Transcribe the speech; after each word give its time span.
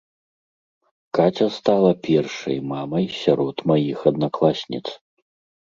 Каця 1.17 1.47
стала 1.59 1.91
першай 2.09 2.57
мамай 2.73 3.05
сярод 3.21 3.57
маіх 3.75 3.97
аднакласніц. 4.13 4.85